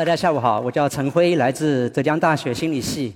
[0.00, 3.14] 大家下午好，我叫陈辉，来自浙江大学心理系。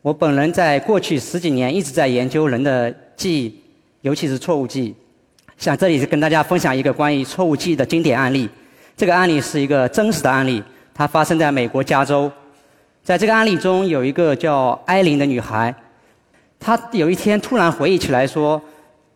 [0.00, 3.60] 我本人在过去十几年一直在研究人的记忆，
[4.00, 4.94] 尤其是错误记忆。
[5.58, 8.48] 想这里是跟大家分享一个关于错误记忆的经典案例。
[8.96, 10.64] 这个案例是一个真实的案例，
[10.94, 12.32] 它发生在美国加州。
[13.02, 15.74] 在这个案例中，有一个叫艾琳的女孩，
[16.58, 18.58] 她有一天突然回忆起来说，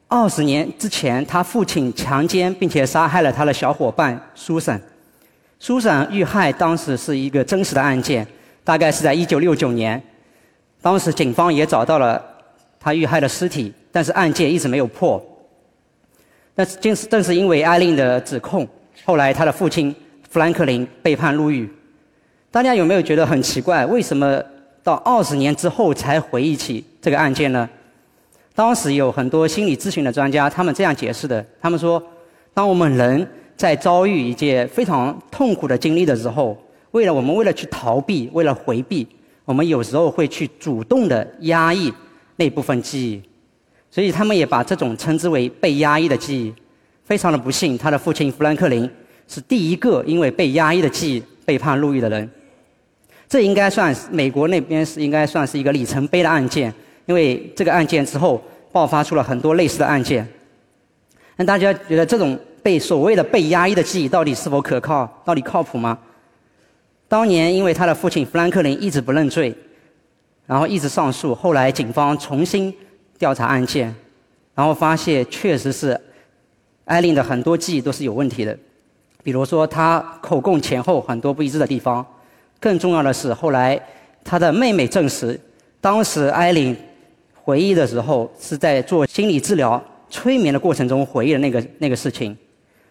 [0.09, 4.79] 二十年之前，她父亲强奸并且杀害了她的小伙伴苏珊。
[5.58, 8.26] 苏珊遇害当时是一个真实的案件，
[8.62, 10.00] 大概是在一九六九年。
[10.80, 12.22] 当时警方也找到了
[12.78, 15.22] 她遇害的尸体，但是案件一直没有破。
[16.54, 18.66] 但是正是正是因为艾琳的指控。
[19.04, 19.94] 后来，他的父亲
[20.28, 21.68] 富兰克林被判入狱。
[22.50, 23.87] 大家有没有觉得很奇怪？
[23.87, 24.43] 为什么
[24.82, 27.68] 到二十年之后才回忆起这个案件呢？
[28.54, 32.02] 当时有很多心理咨询的专家，他们这样解释的：他们说，
[32.52, 33.28] 当我们人
[33.59, 36.56] 在遭遇一件非常痛苦的经历的时候，
[36.92, 39.06] 为了我们为了去逃避，为了回避，
[39.45, 41.92] 我们有时候会去主动的压抑
[42.37, 43.20] 那部分记忆。
[43.90, 46.54] 所以，他们也把这种称之为被压抑的记忆。
[47.04, 48.88] 非常的不幸，他的父亲富兰克林
[49.26, 52.30] 是第一个因为被压抑的记忆被判入狱的人。
[53.28, 56.72] 这应该算美国那边是应该算是一个里程碑的案件，
[57.06, 60.26] 因为这个案件之后爆发出了很多类似的案件。
[61.37, 65.06] 那大家觉得这种被所谓的被压抑的记忆到底是否可靠？
[65.25, 65.98] 到底靠谱吗？
[67.09, 69.54] 当年因为他的父亲富兰克林一直不认罪，
[70.47, 72.75] 然后一直上诉，后来警方重新
[73.19, 73.94] 调查案件，
[74.54, 75.98] 然后发现确实是。
[76.91, 78.59] 艾琳的很多记忆都是有问题的，
[79.22, 82.03] 比如说她口供前后很多不一致的地方。
[82.59, 83.78] 更重要的是，后来
[84.25, 85.38] 她的妹妹证实，
[85.82, 86.75] 当时艾琳
[87.34, 89.78] 回忆的时候是在做心理治疗、
[90.09, 92.34] 催眠的过程中回忆的那个那个事情。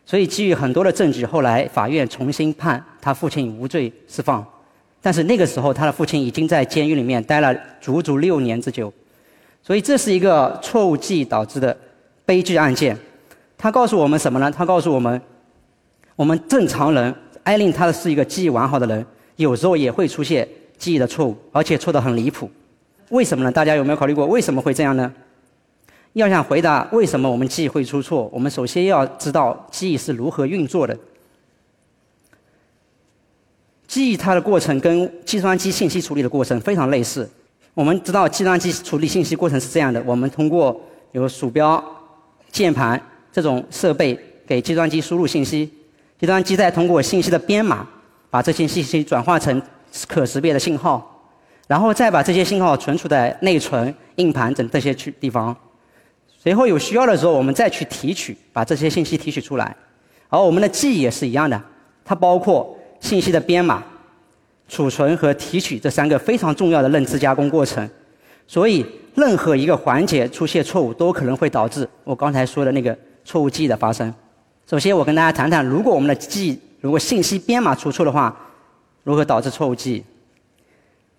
[0.08, 4.44] 所以基于很多的证据，后来法院重新判他父亲无罪释放。
[5.02, 8.92] 但是那个时候，他的父亲已经在监狱里面待了足足六年之久。
[9.62, 11.78] 所以这是一个错误记忆导致的
[12.26, 12.98] 悲剧案件。
[13.58, 14.50] 他告诉我们什么呢？
[14.50, 15.22] 他告诉我们，
[16.16, 17.14] 我们正常人，
[17.44, 20.48] 艾琳她是一个记忆完好的人，有时候也会出现
[20.78, 22.50] 记忆的错误，而且错得很离谱。
[23.10, 23.52] 为什么呢？
[23.52, 25.14] 大家有没有考虑过为什么会这样呢？
[26.18, 30.98] 要想回答为什么我们记忆会出错，我们首先要知道记忆是如何运作的。
[33.88, 37.30] 记忆它的过程跟计算机信息处理的过程非常类似。
[37.74, 40.80] 我们知道计算机处理信息过程是这样的：我们通过
[41.12, 41.84] 有鼠标、
[42.52, 43.02] 键盘。
[43.30, 45.72] 这种设备给计算机输入信息，
[46.20, 47.88] 计算机再通过信息的编码，
[48.32, 49.62] 把这些信息转化成
[50.08, 51.30] 可识别的信号，
[51.68, 55.56] 然后再把这些信号存储在内存、硬盘等这些区地方。
[56.48, 59.76] 随后有需要的时候，我们再去提取，把这些信息提取出来。
[60.30, 61.62] 而我们的记忆也是一样的，
[62.06, 63.84] 它包括信息的编码、
[64.70, 67.90] 储存和提取这三个非常重要的认知加工过程。
[68.48, 72.98] 所以，任何一个环节出现错误，都可能会导致我刚才说的那个。
[73.26, 74.14] 错误记忆的发生。
[74.70, 78.34] 首先，我跟大家谈谈，如果我们的记忆如果信息编码出错的话，
[79.04, 80.04] 如何导致错误记忆？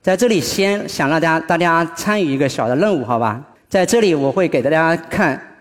[0.00, 3.44] 在这里，先想让大家大家参与一个小的任务，好吧？
[3.68, 5.56] 在这里，我会给大家看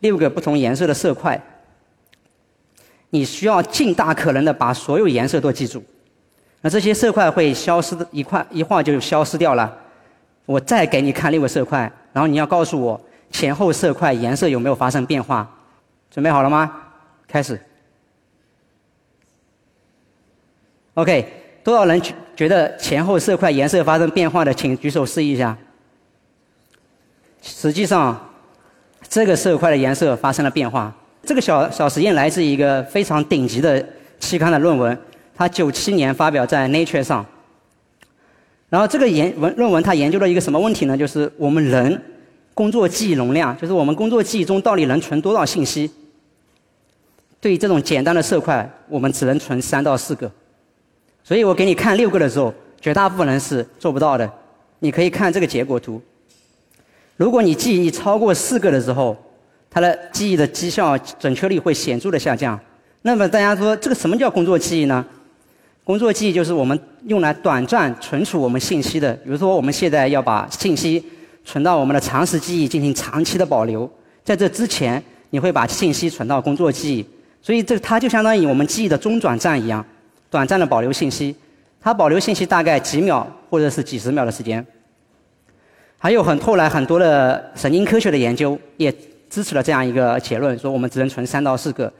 [0.00, 1.40] 六个不同颜色的色块。
[3.10, 5.82] 你需要尽大可能的把所有颜色都记住。
[6.62, 9.72] 那这些色块会消失的一块一晃就消失掉了。
[10.46, 11.80] 我再给你看六个色块，
[12.12, 13.00] 然后你要告诉我
[13.30, 15.48] 前后色块颜色有没有发生变化。
[16.10, 16.72] 准备好了吗？
[17.28, 17.60] 开始。
[20.94, 21.26] OK，
[21.62, 25.56] 多少人觉觉得前后色块颜色发生变化的，请举手示意一下。
[27.46, 28.18] 实际上，
[29.06, 30.92] 这个色块的颜色发生了变化。
[31.22, 33.86] 这个小小实验来自一个非常顶级的
[34.18, 34.98] 期刊的论文，
[35.36, 37.24] 它九七年发表在 Nature 上。
[38.70, 40.96] 然后这个研文论文它研究了一个什么问题呢？
[40.96, 42.02] 就是我们人
[42.54, 45.90] 工作记忆容量，就是我们工作记忆中到底能存多少信息？
[47.40, 50.30] 对于这种简单的色块，我们只能存三到四个，
[51.22, 54.30] 所以我给你看六个的时候，绝大部分人是做不到的。
[54.78, 56.00] 你可以看这个结果图。
[57.16, 59.16] 如果你记忆超过四个的时候，
[59.70, 62.58] 它的记忆的绩效准确率会显著的下降。
[63.02, 65.04] 那么大家说，这个什么叫工作记忆呢？
[65.84, 69.12] 工作记忆就是我们用来短暂存储我们信息的。
[69.16, 71.04] 比如说，我们现在要把信息
[71.44, 73.88] 存到我们的长时记忆进行长期的保留，
[74.24, 77.04] 在这之前，你会把信息存到工作记忆。
[77.42, 79.84] 所以，这它就相当于我们记忆的中转站一样，
[80.30, 81.36] 短暂的保留信息。
[81.80, 84.64] 它保留信息大概几秒或者是几十秒的时间。
[86.04, 88.94] 还有很后来很多的神经科学的研究也
[89.30, 91.90] 支持了这样一个结论，说我们只能存三到四个。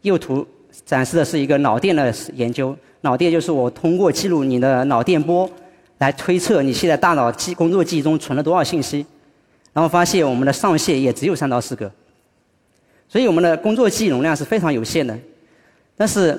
[0.00, 0.44] 右图
[0.84, 2.76] 展示的是一个脑电的研究。
[3.02, 5.48] 脑电就是我通过记录你的脑电波，
[5.98, 9.06] 来推测你现在大脑记工作记忆中存了多少信息。
[9.72, 11.88] 然后发现我们的上限也只有三到四个，
[13.08, 15.16] 所以我们的工作记忆容量是非常有限的。
[15.96, 16.36] 但是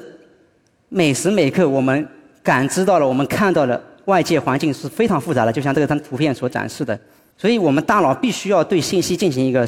[0.89, 2.05] 每时每刻我们
[2.43, 6.99] 感知到了、我们看到的外界环境是非常复杂的，就像这张图片所展示的。
[7.37, 9.67] 所以我们大脑必须要对信息进行一个，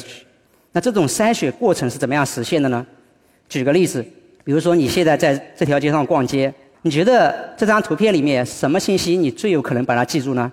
[0.71, 2.85] 那这种筛选过程是怎么样实现的呢？
[3.49, 4.03] 举个例子，
[4.43, 6.53] 比如说你现在在这条街上逛街，
[6.83, 10.51] 你觉得这张图片里面什么信息你最有可能把它记住呢？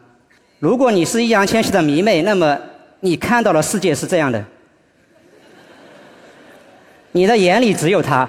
[0.59, 2.59] 如果你是易烊千玺的迷妹，那么
[3.01, 4.45] 你看到的世界是这样的，
[7.13, 8.29] 你的眼里只有他。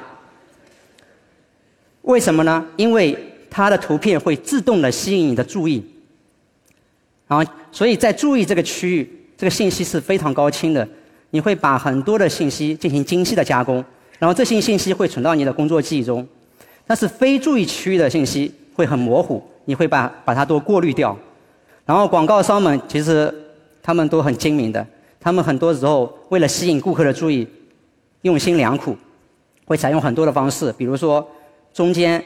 [2.03, 2.65] 为什么呢？
[2.75, 3.17] 因为
[3.49, 5.85] 他的图片会自动的吸引你的注意，
[7.27, 10.87] 然后所以在注意这个区域，这个信息是非常高清的。
[11.31, 13.83] 你会把很多的信息进行精细的加工，
[14.19, 16.25] 然后这些信息会存到你的工作记忆中。
[16.87, 21.17] 但是非注意区域的信息会很模糊，你会把把它都过滤掉。
[21.85, 23.33] 然后广告商们其实。
[23.85, 24.87] 他们都很精明的，
[25.19, 27.45] 他们很多时候为了吸引顾客的注意，
[28.21, 28.95] 用心良苦，
[29.65, 30.73] 会采用很多的方式。
[30.77, 31.27] 比如说，
[31.73, 32.23] 中间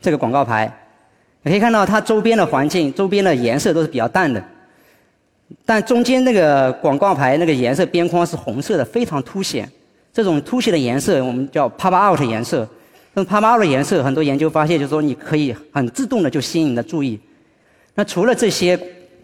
[0.00, 0.72] 这个广告牌，
[1.42, 4.40] 你可以看到它周边的环境、周边的颜色都是比较淡的，
[5.64, 9.70] 但中间那个广告牌那个颜色边框是红色的，非常凸显。
[10.12, 12.68] 这种凸显的颜色我们叫 pop out 颜色。
[13.14, 17.18] 那 pop out 颜色，很多研究发现就是说，你可以很自动的就吸引你的注意。
[17.94, 18.78] 那除了这些。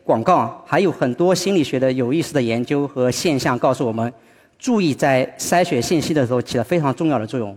[0.09, 4.11] 广告还有很多心理学的有意思的研究和现象告诉我们，
[4.59, 7.55] 注意在筛选信息的时候起了非常重要的作用。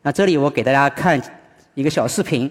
[0.00, 1.20] 那这里我给大家看
[1.74, 2.50] 一个小视频，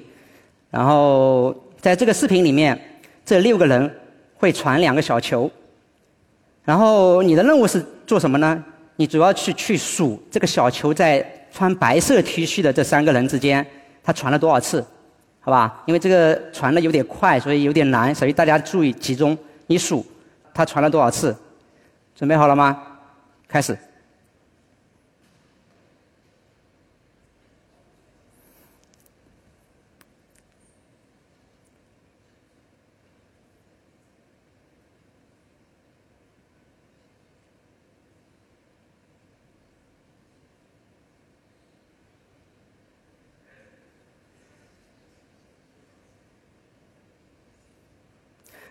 [0.70, 1.52] 然后
[1.82, 2.80] 在这个视频里面，
[3.26, 3.92] 这六个人
[4.36, 5.50] 会传两个小球，
[6.70, 8.64] 然后你的任务是做什么呢？
[8.98, 13.66] 你主要去去数这个小球在穿白色 T 恤的这三个人之间，
[14.04, 14.86] 他传了多少次。
[15.40, 19.36] 好吧，因为这个传的有点快，所以有点难，所以大家注意集中，
[19.66, 20.06] 你数，
[20.54, 21.36] 他传了多少次？
[22.16, 22.80] 准备好了吗？
[23.48, 23.76] 开始。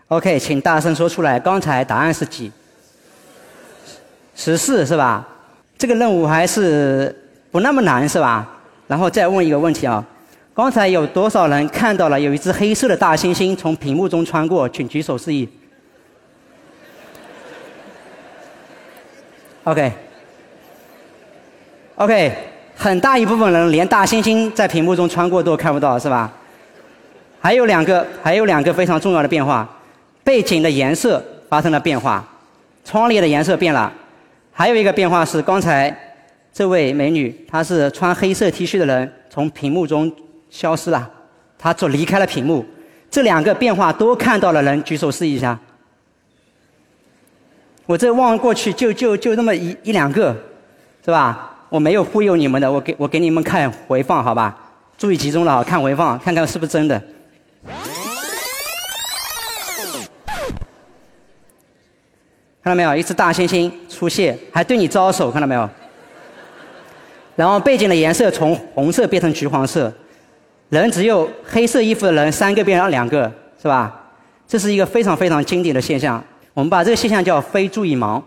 [0.09, 1.39] OK，请大声说出来。
[1.39, 2.51] 刚才答案是几？
[4.35, 5.27] 十四是吧？
[5.77, 7.15] 这个任务还是
[7.51, 8.49] 不那么难是吧？
[8.87, 10.03] 然后再问一个问题啊，
[10.55, 14.67] 刚才有多少人看到了有一只黑色的大猩猩从屏幕中穿过？
[14.69, 15.47] 请举手示意。
[19.65, 19.93] OK。
[21.97, 22.33] OK，
[22.75, 26.33] 很大一部分人连大猩猩在屏幕中穿过都看不到是吧？
[27.41, 29.69] 还有两个，还有两个非常重要的变化。
[30.25, 32.27] 背景的颜色发生了变化，
[32.85, 33.93] 窗帘的颜色变了，
[34.53, 35.97] 还有一个变化是刚才
[36.53, 40.11] 这位美女，她是穿黑色 T 恤的人，从屏幕中
[40.51, 41.11] 消失了，
[41.59, 42.65] 她走离开了屏幕。
[43.11, 45.59] 这两个变化都看到了人，举手示意一下。
[47.87, 50.37] 我这望过去就就就那么一一两个，
[51.03, 51.55] 是吧？
[51.71, 54.55] 我没有忽悠你们的，我给我给你们看回放，好吧？
[54.99, 57.03] 注意集中了，看回放，看看是不是真的。
[62.69, 62.95] 看到没有？
[62.95, 65.67] 一只大猩猩出现，还对你招手，看到没有？
[67.35, 69.91] 然后背景的颜色从红色变成橘黄色，
[70.69, 73.33] 人只有黑色衣服的人三个变成两个，
[73.63, 74.05] 是吧？
[74.47, 76.23] 这是一个非常非常经典的现象。
[76.53, 78.21] 我们把这个现象叫非注意盲。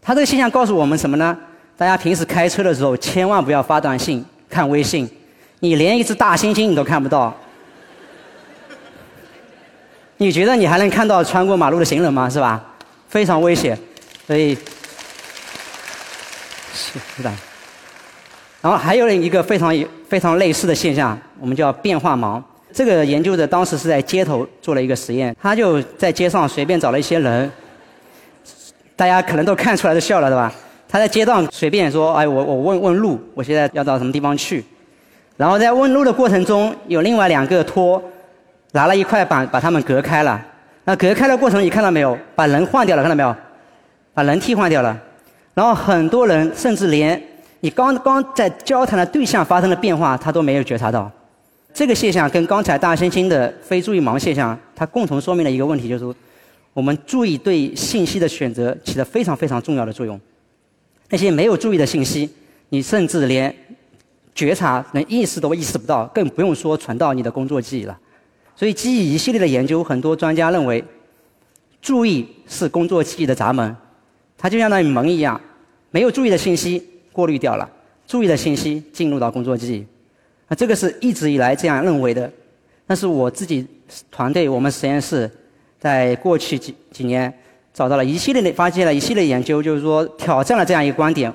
[0.00, 1.36] 它这个现象告诉我们什么呢？
[1.76, 5.06] 大家平时开车的时候千万不要发短信、看微信，
[5.58, 7.36] 你连一只大猩猩你都看不到，
[10.16, 12.30] 你觉得你还能看到穿过马路的行人吗？
[12.30, 12.64] 是吧？
[13.10, 13.76] 非常危险，
[14.26, 14.56] 所以
[16.72, 17.30] 是的。
[18.62, 19.74] 然后还有一个非常
[20.08, 22.40] 非常类似的现象，我们叫变化盲。
[22.72, 27.50] 这个研究者当时是在街头做了一个实验，他就在街上随便找了一些人，
[28.94, 30.52] 大家可能都看出来都笑了，对吧？
[30.88, 34.64] 他在街上随便说：“哎，我我问问路，我现在要到什么地方去？”
[35.36, 38.02] 然后在问路的过程中，有另外两个托
[38.72, 40.40] 拿了一块板把他们隔开了。
[40.90, 42.18] 那隔开的过程，你看到没有？
[42.34, 43.32] 把人换掉了，看到没有？
[44.12, 45.00] 把人替换掉了。
[45.54, 47.22] 然后很多人甚至连
[47.60, 51.08] 你刚刚在交谈的对象发生的变化，他都没有觉察到。
[51.72, 56.12] 这个现象跟刚才大猩猩的非注意盲现象，它共同说明了一个问题，就是
[56.72, 60.20] 我们注意对信息的选择起了非常非常重要的作用。
[61.08, 62.28] 那些没有注意的信息，
[62.70, 63.54] 你甚至连
[64.34, 67.96] 觉察、连意识都意识不到，更不用说传到你的工作记忆了。
[68.60, 70.84] 所以，基于一系列的研究，很多专家认为，
[71.80, 73.74] 注意是工作记忆的闸门，
[74.36, 75.40] 它就相当于门一样，
[75.90, 77.66] 没有注意的信息过滤掉了，
[78.06, 79.86] 注意的信息进入到工作记忆。
[80.46, 82.30] 那这个是一直以来这样认为的，
[82.86, 83.66] 但是我自己
[84.10, 85.30] 团队我们实验室
[85.78, 87.32] 在过去几几年
[87.72, 91.32] 找到了一系列的发现了一系列研究，就是说挑战了这样一个观点。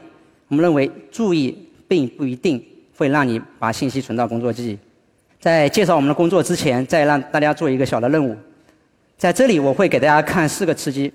[0.47, 2.63] 我们认为注意并不一定
[2.95, 4.77] 会让你把信息存到工作记忆。
[5.45, 8.35] 在介绍我们的工作之前，再让大家做一个小的任务，
[9.15, 11.13] 在这里我会给大家看四个吃鸡，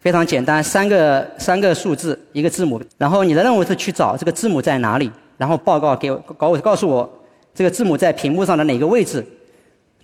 [0.00, 5.08] 非常简单，三个三个数字一个字母，然后你的任务是去找这个字母在哪里。
[5.36, 7.08] 然后报告给我，告告诉我
[7.54, 9.24] 这个字母在屏幕上的哪个位置？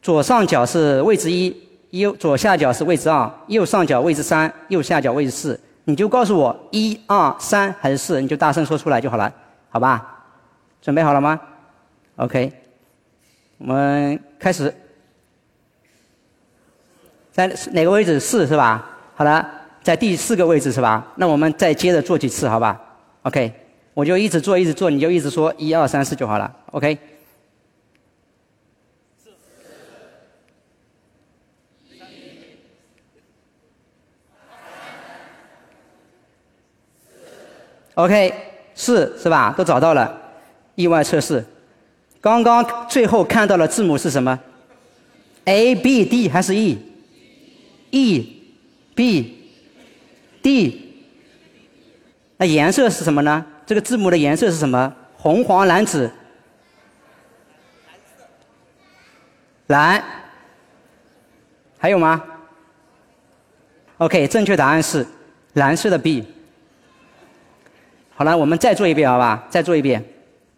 [0.01, 1.53] 左上角是位置一，
[1.91, 5.59] 右左下角是位置二，右上角位置三，右下角位置四。
[5.87, 9.35] 你就告诉我一二三还是四，你就大声说出来就好了，
[9.71, 10.23] 好吧？
[10.81, 11.41] 准备好了吗
[12.15, 12.53] ？OK，
[13.59, 14.73] 我们开始。
[17.33, 18.21] 在哪个位置？
[18.21, 18.89] 四是吧？
[19.17, 19.49] 好了，
[19.83, 21.13] 在第四个位置是吧？
[21.17, 22.81] 那我们再接着做几次，好吧
[23.23, 23.53] ？OK。
[23.93, 26.99] 我就一直做，一直做，你就一直说一二三四就好了，OK。
[37.95, 38.35] OK，
[38.75, 39.55] 四是吧？
[39.57, 40.21] 都找到了，
[40.75, 41.45] 意外测试。
[42.25, 44.41] 刚刚最后看到的字母是什么
[45.45, 48.43] ？A、B、D 还是 E？E、
[48.95, 49.53] B、
[50.41, 51.05] D。
[52.39, 53.45] 那颜色是什么呢？
[53.67, 54.91] 这个字母的颜色是什么？
[55.19, 56.11] 红、黄、蓝、紫。
[59.67, 60.03] 蓝。
[61.77, 62.25] 还有吗
[63.99, 65.07] ？OK，正确答案是
[65.53, 66.25] 蓝色的 B。
[68.15, 69.47] 好了，我们再做一遍，好吧？
[69.51, 70.03] 再做一遍，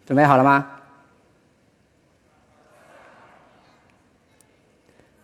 [0.05, 0.65] 准备好了吗？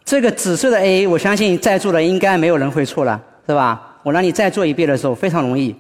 [0.06, 3.98] 这个紫色的 A，我相信在座的应该没有人会错了，是吧？
[4.04, 5.74] 我让你再做一遍的时候，非常容易。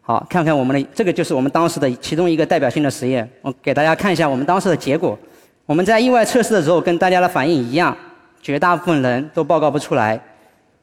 [0.00, 3.28] 好，看看我们的这个就是我们当时的其中一个代表性的实验。
[3.40, 5.16] 我给大家看一下我们当时的结果。
[5.64, 7.96] 我们在意外测试的时候跟大家的反应一样，
[8.42, 10.20] 绝大部分人都报告不出来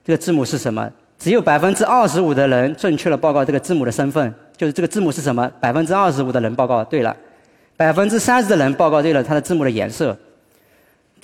[0.03, 0.89] 这个字母是什么。
[1.17, 5.51] 只有百分之二十五的人正确的报告这个字母的身份，就是这个字母是什么。
[5.59, 7.15] 百分之二十五的人报告对了，
[7.75, 10.15] 百分之三十的人报告对了它的字母的颜色。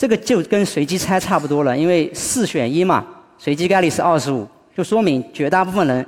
[0.02, 3.06] 这个就跟随机猜差不多了，因为四选一嘛，
[3.38, 6.04] 随机概率是二十五，就说明绝大部分人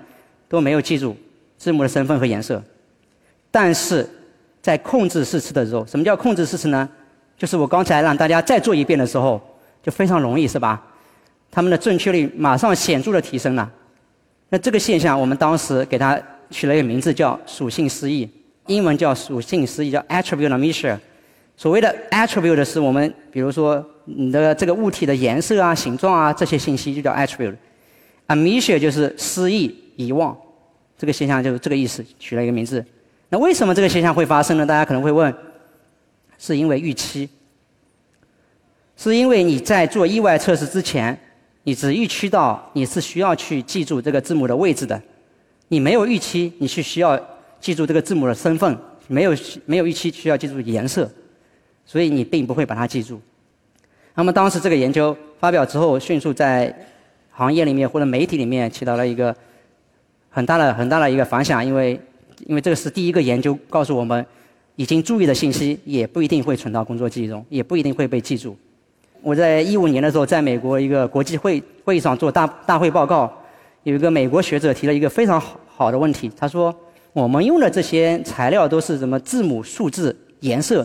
[0.50, 1.16] 都没有记住。
[1.60, 2.60] 字母的身份和颜色，
[3.52, 4.10] 但是
[4.64, 6.90] 在控制试吃的时候，什么叫控制试吃呢？
[7.38, 9.40] 就是我刚才让大家再做一遍的时候，
[9.84, 10.84] 就非常容易，是吧？
[11.52, 13.72] 他们的正确率马上显著的提升了。
[14.50, 16.20] 那这个现象，我们当时给它
[16.50, 18.28] 取了一个名字，叫属性失忆，
[18.66, 20.98] 英文叫属性失忆，叫 attribute amnesia。
[21.56, 27.56] 所谓的 attribute 是我们，比如说你的这个物体的颜色啊、形状啊这些信息就叫 attribute。
[28.28, 30.36] amnesia 就是失忆、遗忘。
[30.98, 32.84] 这个现象就是这个意思，取了一个名字。
[33.30, 34.66] 那为什么这个现象会发生呢？
[34.66, 35.34] 大家可能会问，
[36.38, 37.28] 是因为预期，
[38.96, 41.18] 是因为你在做意外测试之前，
[41.64, 45.02] 你只预期到你是需要去记住这个字母的位置的，
[45.68, 47.20] 你没有预期你是需要
[47.60, 51.10] 记住这个字母的身份，没有没有预期需要记住颜色，
[51.86, 53.20] 所以你并不会把它记住。
[54.16, 56.74] 那么当时这个研究发表之后，迅速在
[57.32, 59.36] 行业里面或者媒体里面起到了一个。
[60.36, 61.92] 很大的很大的一个反响，因为
[62.48, 64.26] 因为这个是第一个研究告诉我们，
[64.76, 68.58] 已经注意的信息也不一定会存到工作记忆中，也不一定会被记住。
[69.22, 73.32] 我在一五年的时候，在美国一个国际会会议上做大大会报告，
[73.84, 76.76] 有一个美国学者提了一个非常好好的问题，他说
[77.14, 80.84] ：“我们用的这些材料都是什么字母、数字、颜色，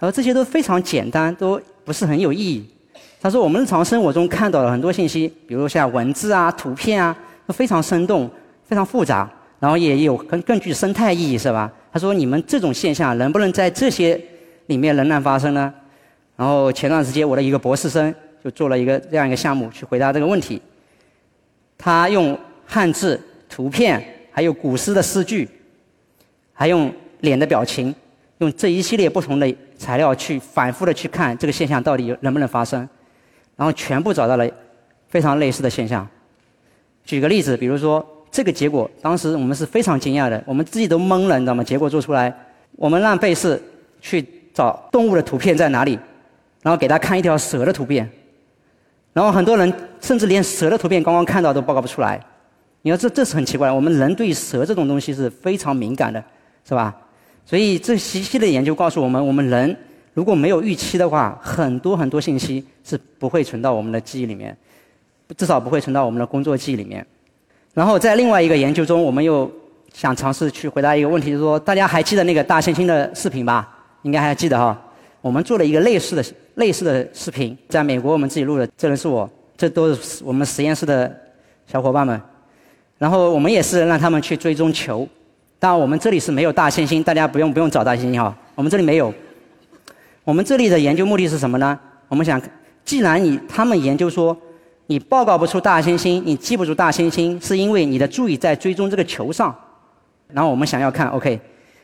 [0.00, 2.68] 他说这些都非常简单，都不是很有意义。”
[3.22, 7.16] 他说：“我们日常生活中看到了很多信息，比如像文字啊、图片啊，
[7.46, 8.28] 都非常生动。”
[8.70, 9.28] 非常复杂，
[9.58, 11.68] 然后也有更更具生态意义，是吧？
[11.92, 14.16] 他说：“你们这种现象能不能在这些
[14.66, 15.74] 里面仍然发生呢？”
[16.38, 18.14] 然后前段时间我的一个博士生
[18.44, 20.62] 就做了一个这样一个项目去回答这个问题。
[21.76, 25.48] 他用汉字、图片，还有古诗的诗句，
[26.52, 27.92] 还用脸的表情，
[28.40, 32.80] 用这一系列不同的材料去反复的去看这个现象到底能不能发生，
[33.56, 34.46] 然后全部找到了
[35.08, 36.06] 非常类似的现象。
[37.04, 38.06] 举个例子，比如说。
[38.32, 41.64] 这个结果，当时我们是非常惊讶的，我们自己都懵了，你知道吗？
[41.64, 42.32] 结果做出来，
[42.76, 43.60] 我们让贝氏
[44.00, 45.98] 去找动物的图片在哪里，
[46.62, 48.08] 然后给他看一条蛇的图片，
[49.12, 52.24] 然后很多人甚至连蛇的图片刚刚看到都报告不出来。
[52.82, 56.22] 你说这这是很奇怪，我们人对蛇这种东西是非常敏感的，
[56.64, 56.96] 是吧？
[57.50, 59.76] 所以这一系列研究告诉我们，我们人
[60.14, 64.56] 如果没有预期的话，很多很多信息是不会存到我们的记忆里面，
[65.36, 67.04] 至少不会存到我们的工作记忆里面。
[67.74, 69.50] 然后在另外一个研究中，我们又
[69.92, 73.68] 想尝试去回答一个问题，就是说大家还记得那个大猩猩的视频吧？
[74.02, 74.80] 应该还记得哈。
[75.20, 81.12] 我们做了一个类似的类似的视频，在美国我们自己录的，这人是我，这都是我们实验室的
[81.66, 82.20] 小伙伴们。
[82.96, 85.08] 然后我们也是让他们去追踪球，
[85.60, 89.14] 当然我们这里是没有大猩猩，大家不用不用找大猩猩哈，我们这里没有。
[90.24, 91.78] 我们这里的研究目的是什么呢？
[92.08, 92.40] 我们想，
[92.84, 94.36] 既然你他们研究说，
[94.86, 99.54] 你报告不出大猩猩，你记不住大猩猩，是因为你的注意在追踪这个球上。
[100.32, 101.38] 然后我们想要看，OK，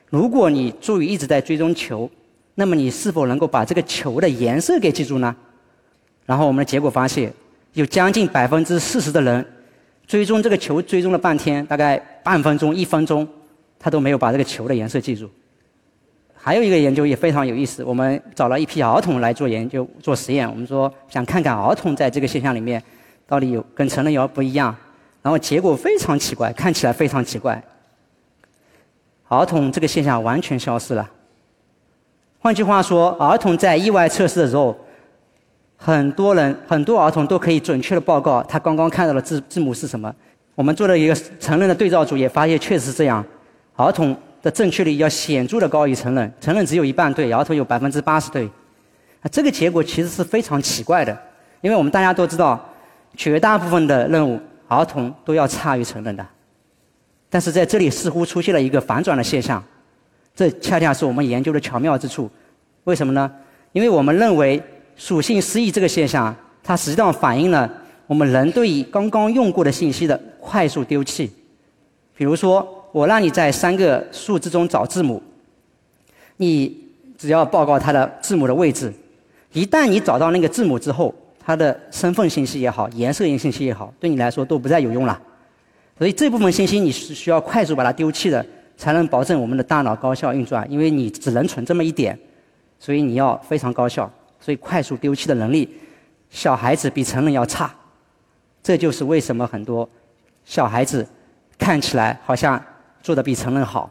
[0.08, 2.10] 如果你注意一直在追踪球。
[2.58, 5.36] 那么你是否能够把这个球的颜色给记住呢？
[6.24, 7.30] 然后我们的结果发现，
[7.74, 9.46] 有将近百分之四十的人
[10.06, 13.28] 追踪这个球追踪了半天，大概半分钟、一分钟，
[13.86, 15.30] 他都没有把这个球的颜色记住。
[16.34, 22.82] 还有一个研究也非常有意思，我们找了一批儿童来做研究、做实验，我们说想看看儿童在这个现象里面
[23.28, 24.74] 到底有跟成人有不一样。
[25.22, 27.62] 然后结果非常奇怪，看起来非常奇怪，
[29.28, 31.08] 儿童这个现象完全消失了。
[32.40, 34.76] 换句话说，儿童在意外测试的时候，
[35.76, 40.12] 很多人、很多儿童都可以准确的报告他刚刚看到的字字母是什么。
[40.56, 43.24] 我们做了一个成人的对照组，也发现确实是这样。
[43.76, 48.46] 儿童的正确率要显著的高于成人，成人只有一半对，儿童有百分之八十对。
[49.20, 51.16] 啊，这个结果其实是非常奇怪的，
[51.60, 52.58] 因为我们大家都知道，
[53.16, 56.26] 绝大部分的任务儿童都要差于成人的，
[57.28, 59.62] 但是在这里似乎出现了一个反转的现象。
[60.34, 62.30] 这恰恰是我们研究的巧妙之处，
[62.84, 63.30] 为什么呢？
[63.72, 64.62] 因为我们认为
[64.96, 67.70] 属性失忆这个现象，它实际上反映了
[68.06, 71.30] 我们人对于刚刚用过的信息的快速丢弃。
[72.14, 75.22] 比如说，我让你在三个数字中找字母，
[76.38, 76.74] 你
[77.18, 78.90] 只要报告它的字母的位置。
[79.52, 85.20] 一旦你找到那个字母之后，它的身份信息也好，颜色信息也好，对你来说都不再有用了。
[85.98, 88.44] 所以这部分信息你是需要快速把它丢弃的。
[88.78, 92.18] 才能保证我们的大脑高效运转，因为你只能存这么一点，
[92.78, 95.66] 所以你要非常高效，所以快速丢弃的能力，
[96.28, 97.74] 小孩子比成人要差。
[98.62, 99.86] 这就是为什么很多
[100.44, 101.06] 小孩子
[101.58, 102.62] 看起来好像
[103.06, 103.88] 做的比成人好。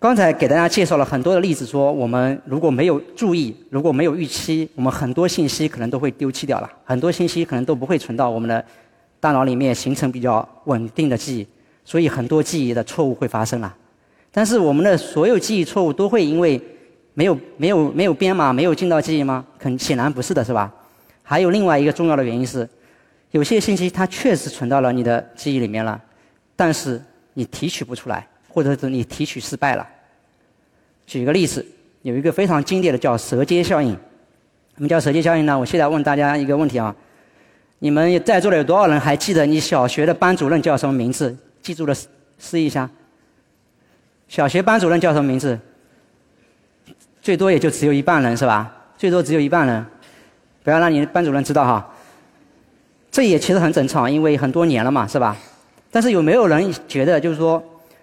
[0.00, 8.64] 刚才给大家介绍了很多的例子，说我们如果没有注意，如果没有预期，我们很多信息可能都会丢弃掉了，很多信息可能都不会存到我们的
[9.20, 11.46] 大脑里面，形成比较稳定的记忆。
[11.84, 13.72] 所以很多记忆的错误会发生了，
[14.32, 16.60] 但是我们的所有记忆错误都会因为
[17.14, 19.46] 没有没有没有编码没有进到记忆吗？
[19.60, 20.74] 很显然不是的，是吧？
[21.22, 22.68] 还有另外一个重要的原因是，
[23.30, 26.00] 有些信息它确实存到了你的记忆里面了，
[26.56, 27.00] 但是
[27.38, 29.88] 你提取不出来，或者是你提取失败了。
[31.06, 31.64] 举个例子，
[32.02, 33.92] 有一个非常经典的叫舌尖效应。
[34.74, 35.56] 什么叫舌尖效应呢？
[35.56, 36.92] 我现在问大家一个问题啊，
[37.78, 41.36] 你们在座的有多少人还记得你小学的班主任叫什么名字？
[41.62, 41.94] 记住了，
[42.40, 42.90] 试一下。
[44.26, 45.56] 小学班主任叫什么名字？
[47.22, 48.74] 最多也就只有一半人是吧？
[48.96, 49.86] 最多只有一半人，
[50.64, 51.88] 不要让你班主任知道哈。
[53.12, 55.36] 这也其实很正常，因为很多年了嘛，是吧？
[55.90, 57.62] 但是有没有人觉得，就是说，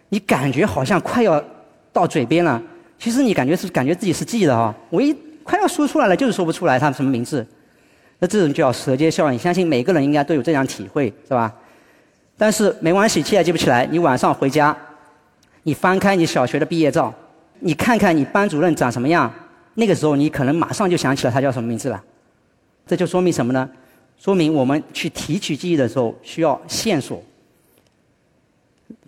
[0.10, 1.44] 你感觉好像快要
[1.94, 2.62] 到嘴边了，
[2.98, 4.74] 其实你感觉是感觉自己是记的哈。
[4.90, 7.46] 我一快要说出来了，就是说不出来他什么名字。
[8.18, 11.54] 那这种叫舌尖效应，相信每个人应该都有这样体会，是吧？
[12.38, 13.86] 但是没关系，现在记不起来。
[13.86, 14.76] 你晚上回家，
[15.64, 17.14] 你翻开你小学的毕业照，
[17.60, 19.32] 你看看你班主任长什么样，
[19.76, 22.04] 那个时候你可能马上就想起了他叫什么名字了。
[22.88, 23.70] 这就说明什么呢？
[24.18, 27.22] 说明我们去提取记忆的时候需要线索。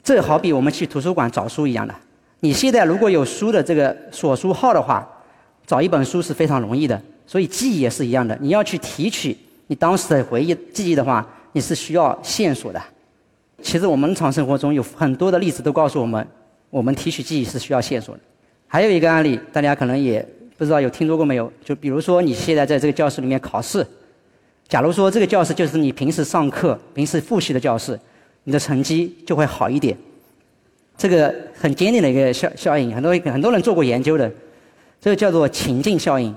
[0.07, 1.93] 这好比我们去图书馆找书一样的。
[2.39, 5.05] 你现在如果有书的这个锁书号的话，
[5.65, 6.97] 找一本书是非常容易的。
[7.25, 9.35] 所以记忆也是一样的，你要去提取
[9.67, 12.81] 你当时的回忆记忆的话，你是需要线索的。
[13.61, 16.25] 其实我们日常生活中有很多的例子都告诉我们，
[16.69, 18.21] 我们提取记忆是需要线索的。
[18.65, 20.25] 还有一个案例，大家可能也
[20.57, 21.51] 不知道有听说过没有？
[21.65, 23.85] 就比如说你现在在这个教室里面考试，
[24.69, 27.99] 假如说这个教室就是你平时上课、平时复习的教室，
[28.47, 29.95] 你的成绩就会好一点。
[30.97, 34.31] 这个很坚定的一个效效应，很多很多人做过研究的，
[35.01, 36.33] 这个叫做情境效应，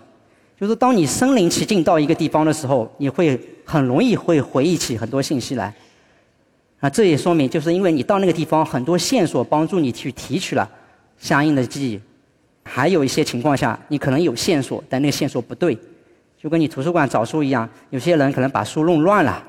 [0.61, 5.73] 就是当你身临其境到一个地方的时候，你会很容易会回忆起很多信息来。
[6.81, 10.68] 啊，这也说明，就是因为你到那个地方，很多线索帮助你去提取了
[11.16, 12.01] 相应的记忆。
[12.64, 15.79] 还有一些情况下，你可能有线索，但那个线索不对，
[16.42, 19.42] 就跟你图书馆找书一样，有些人可能把书弄乱了，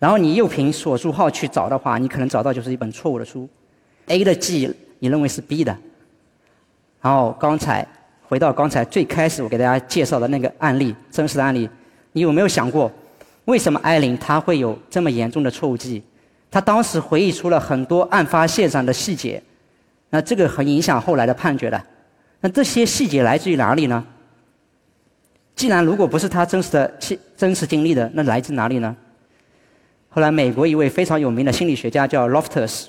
[0.00, 3.48] 然后你又凭所书号去找的话，你可能找到就是一本错误的书。
[4.06, 5.76] A 的记忆你认为是 B 的，
[7.00, 7.86] 然后刚才
[8.22, 11.68] 回到刚才最开始我给大家介绍的那个案例，真实的案例，
[12.12, 12.90] 你有没有想过，
[13.44, 16.02] 为什么艾琳她会有这么严重的错误记忆？
[16.50, 19.40] 她当时回忆出了很多案发现场的细节，
[20.08, 21.80] 那这个很影响后来的判决的。
[22.40, 24.02] 那这些细节来自于哪里呢？
[25.54, 26.98] 既然如果不是他真实的、
[27.36, 28.96] 真实经历的，那来自哪里呢？
[30.12, 32.86] 后来，美国一位非常有名的心理学家叫 Loftus，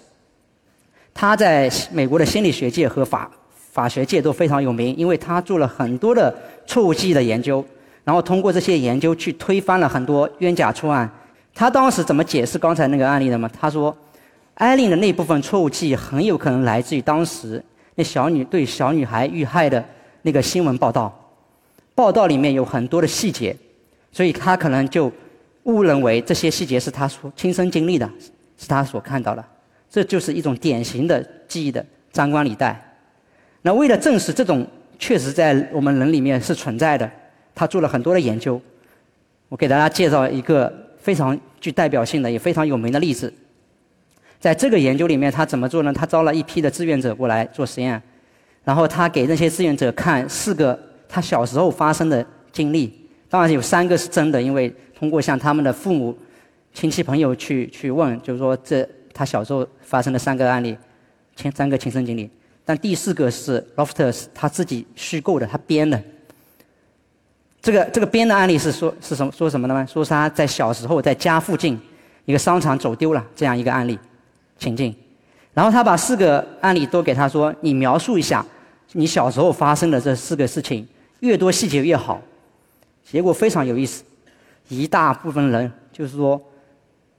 [1.14, 7.64] 他在美国的心理学界和法法学界都非常有名，因为他做了很多的错误记忆的研究，
[8.04, 11.08] 然后通过这些研究去推翻了很多冤假错案。
[11.54, 13.48] 他当时怎么解释刚才那个案例的吗？
[13.60, 13.96] 他说，
[14.56, 19.86] 艾琳的那部分错误记忆很有可能来自于当时那小女对小女孩遇害的
[20.24, 21.16] 那个新闻报道。
[21.94, 23.56] 报道里面有很多的细节，
[24.12, 25.12] 所以他可能就
[25.64, 28.10] 误认为这些细节是他所亲身经历的，
[28.58, 29.44] 是他所看到的。
[29.90, 32.96] 这就是一种典型的记忆的张冠李戴。
[33.62, 34.66] 那为了证实这种
[34.98, 37.10] 确实在我们人里面是存在的，
[37.54, 38.60] 他做了很多的研究。
[39.50, 43.32] 我给大家介绍一个非常具代表性的也非常有名的例子。
[44.40, 45.94] 在这个研究里面，他怎么做呢？
[45.94, 48.02] 他招了一批的志愿者过来做实验，
[48.64, 50.78] 然后他给那些志愿者看四个。
[51.14, 52.90] 他小时候发生的经历，
[53.28, 56.16] 当然有三个是真的，因为通过向他们的父母、
[56.76, 60.78] 亲戚朋友去去问，就是说这他小时候发生的三个案例，
[61.36, 62.30] 前三个亲身经历。
[62.64, 66.00] 但第四个是 Lofters 他自己虚构的，他编的。
[67.64, 69.84] 这个这个编的案例是说是什么说什么的吗？
[69.88, 71.80] 说他在小时候在家附近
[72.26, 73.98] 一个商场走丢了这样一个案例
[74.60, 74.96] 情境，
[75.56, 78.46] 然后他把四个案例都给他说，你描述一下
[78.92, 80.88] 你小时候发生的这四个事情。
[81.22, 82.22] 越多细节越好，
[83.04, 84.04] 结果非常有意思。
[84.78, 86.42] 一大部分人就是说，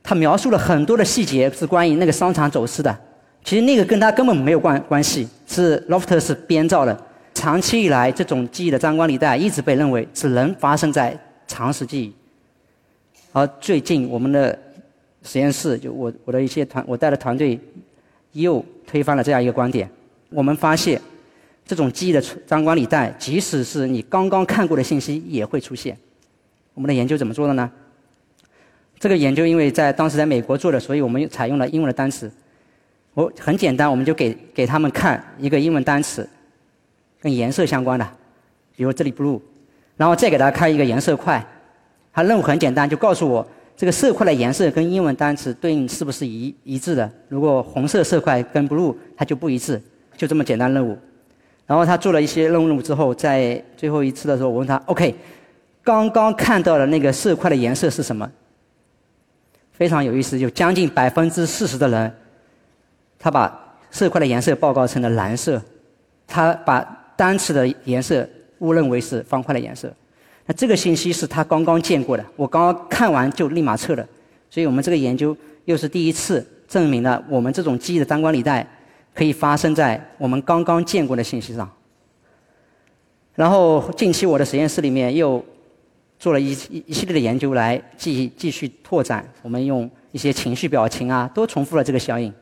[0.02, 2.98] 他描述了很多的细节是关于那个商场走失的，
[3.44, 6.98] 其实那个跟他根本没有关关系，是 Loftus 编造的。
[7.34, 12.12] 长期以来，这种记忆的张冠李戴一直被认为只能发生在常识记忆。
[13.32, 14.58] 而最近我们的
[15.22, 17.58] 实验室，就我我的一些团，我带的团队
[18.32, 19.88] 又推翻了这样一个观点。
[20.30, 21.00] 我们发现。
[21.64, 25.96] 这种记忆的张冠李戴，即使是你刚刚看过的信息也会出现。
[26.74, 27.70] 我们的研究怎么做的呢？
[28.98, 32.30] 这个研究因为在当时在美国做的，所以我们采用了英文的单词。
[33.14, 36.26] 我很简单，我们就给给他们看一个英文单词，
[37.20, 38.08] 跟颜色相关的，
[38.74, 39.40] 比如这里 blue，
[39.96, 41.44] 然后再给他开一个颜色块。
[42.12, 47.10] 他任务很简单，就告诉我这个色块的颜色跟英文单词对应是不是一一致的。
[47.28, 49.80] 如果红色色块跟 blue 它就不一致，
[50.16, 50.96] 就这么简单任务。
[51.66, 55.14] 然后他做了一些任务之后，在最后一次的时候，我问他：“OK，
[55.82, 58.30] 刚刚看到的那个色块的颜色是什么？”
[59.72, 62.14] 非常有意思，有将近百分之四十的人，
[63.18, 65.60] 他把色块的颜色报告成了蓝色，
[66.26, 66.80] 他把
[67.16, 69.92] 单词的颜色误认为是方块的颜色。
[70.46, 74.06] 那这个信息是他刚刚见过的，我刚刚看完就立马测了。
[74.50, 78.66] 所以我们这个研究又是第一次证明了我们这种记忆的张冠李戴。
[79.14, 81.70] 可以发生在我们刚刚见过的信息上。
[83.34, 85.44] 然后近期我的实验室里面又
[86.22, 89.28] 做了一一一系列的研究来继继续拓展。
[89.42, 92.32] 我们用一些情绪表情啊，都重复了这个效应。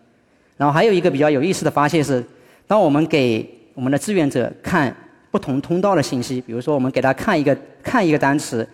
[0.58, 2.22] 然后还有一个比较有意思的发现是，
[2.66, 4.94] 当我们给我们的志愿者看
[5.30, 8.68] 不同通道的信息，比如说我们给他看一个看一个单词，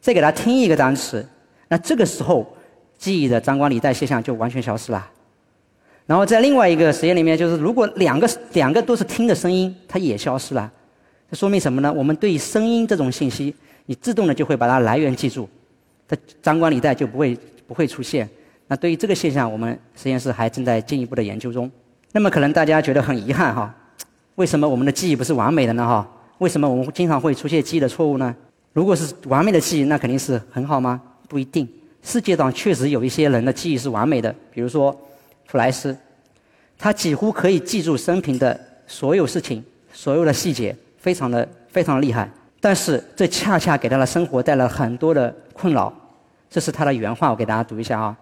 [0.00, 1.22] 再给他听一个单词，
[1.68, 2.56] 那这个时候
[2.96, 5.06] 记忆的张冠李戴现象就完全消失了。
[6.06, 10.72] 然后在另外一个实验里面，就是如果两个两个都是听的声音，它也消失了。
[11.30, 11.92] 这说明什么呢？
[11.92, 13.54] 我们对声音这种信息，
[13.86, 15.48] 你自动的就会把它来源记住，
[16.06, 18.28] 它张冠李戴就不会不会出现。
[18.68, 21.70] 那对于这个现象，我们实验室还正在进一步的研究中。
[22.12, 23.74] 那么可能大家觉得很遗憾哈，
[24.34, 25.86] 为什么我们的记忆不是完美的呢？
[25.86, 28.34] 哈，为什么我们经常会出现记忆的错误呢？
[28.72, 31.00] 如果是完美的记忆，那肯定是很好吗？
[31.28, 31.68] 不一定。
[32.02, 34.96] 世界上确实有一些人的记忆是完美的，比如说。
[35.48, 35.96] 普莱斯，
[36.76, 42.28] 他几乎可以记住生平的所有事情、所有的细节，非常的非常厉害。
[42.66, 45.92] 但是这恰恰给他的生活带来很多的困扰。
[46.50, 48.16] 这是他的原话，我给大家读一下啊。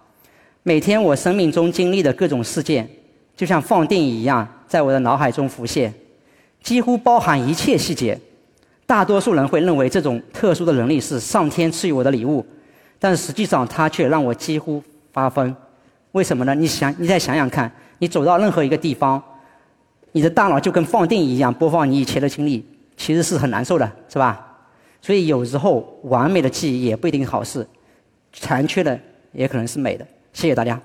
[0.62, 2.86] 每天我生命中经历的各种事件，
[3.34, 5.90] 就像放电影一样，在我的脑海中浮现，
[6.62, 8.20] 几乎包含一切细节。
[8.84, 12.44] 大多数人会认为这种特殊的能力是上天赐予我的礼物，
[12.98, 15.56] 但实际上，它却让我几乎发疯。
[16.12, 16.54] 为什么呢？
[16.54, 19.22] 你想，你再想想看，你走到任何一个地方，
[20.12, 22.62] 你的大脑就跟放电影一样播放你以前的经历，
[22.96, 24.50] 其实是很难受的，是吧？
[25.00, 27.66] 所以有时候完美的记忆也不一定好事，
[28.32, 28.98] 残缺的
[29.32, 30.06] 也可能是美的。
[30.32, 30.80] 谢谢大家。